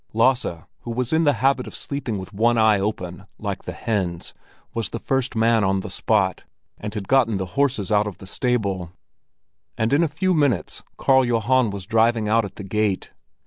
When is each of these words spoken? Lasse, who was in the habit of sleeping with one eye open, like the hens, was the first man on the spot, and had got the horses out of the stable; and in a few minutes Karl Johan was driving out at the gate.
Lasse, 0.13 0.63
who 0.79 0.89
was 0.89 1.13
in 1.13 1.25
the 1.25 1.33
habit 1.45 1.67
of 1.67 1.75
sleeping 1.75 2.17
with 2.17 2.33
one 2.33 2.57
eye 2.57 2.79
open, 2.79 3.27
like 3.37 3.65
the 3.65 3.71
hens, 3.71 4.33
was 4.73 4.89
the 4.89 4.97
first 4.97 5.35
man 5.35 5.63
on 5.63 5.81
the 5.81 5.91
spot, 5.91 6.43
and 6.79 6.91
had 6.95 7.07
got 7.07 7.27
the 7.37 7.45
horses 7.45 7.91
out 7.91 8.07
of 8.07 8.17
the 8.17 8.25
stable; 8.25 8.91
and 9.77 9.93
in 9.93 10.01
a 10.01 10.07
few 10.07 10.33
minutes 10.33 10.81
Karl 10.97 11.23
Johan 11.23 11.69
was 11.69 11.85
driving 11.85 12.27
out 12.27 12.45
at 12.45 12.55
the 12.55 12.63
gate. 12.63 13.11